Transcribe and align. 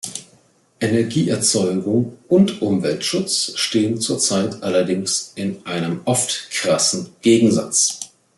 Energieerzeugung 0.79 2.17
und 2.27 2.63
Umweltschutz 2.63 3.51
stehen 3.55 4.01
zur 4.01 4.17
Zeit 4.17 4.63
allerdings 4.63 5.31
in 5.35 5.63
einem 5.67 6.01
oft 6.05 6.49
krassen 6.49 7.09
Gegensatz. 7.21 7.99